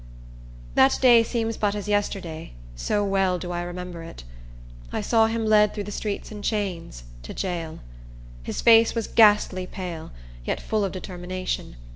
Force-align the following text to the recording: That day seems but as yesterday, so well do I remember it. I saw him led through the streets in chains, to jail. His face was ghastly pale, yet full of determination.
That 0.73 0.97
day 0.99 1.21
seems 1.21 1.57
but 1.57 1.75
as 1.75 1.87
yesterday, 1.87 2.53
so 2.75 3.05
well 3.05 3.37
do 3.37 3.51
I 3.51 3.61
remember 3.61 4.01
it. 4.01 4.23
I 4.91 4.99
saw 5.01 5.27
him 5.27 5.45
led 5.45 5.75
through 5.75 5.83
the 5.83 5.91
streets 5.91 6.31
in 6.31 6.41
chains, 6.41 7.03
to 7.21 7.35
jail. 7.35 7.81
His 8.41 8.61
face 8.61 8.95
was 8.95 9.05
ghastly 9.05 9.67
pale, 9.67 10.09
yet 10.43 10.59
full 10.59 10.83
of 10.83 10.91
determination. 10.91 11.75